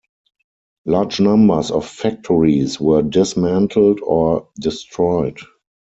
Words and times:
Large 0.87 1.19
numbers 1.19 1.69
of 1.69 1.85
factories 1.85 2.79
were 2.79 3.03
dismantled 3.03 3.99
or 4.01 4.49
destroyed. 4.59 5.37